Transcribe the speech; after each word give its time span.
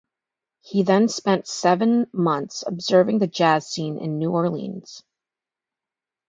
He 0.61 0.81
then 0.81 1.09
spent 1.09 1.45
seven 1.45 2.07
months 2.11 2.63
observing 2.65 3.19
the 3.19 3.27
jazz 3.27 3.69
scene 3.69 3.99
in 3.99 4.17
New 4.17 4.31
Orleans. 4.31 5.03